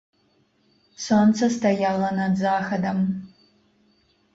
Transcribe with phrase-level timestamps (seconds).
[1.07, 2.97] Сонца стаяла над захадам.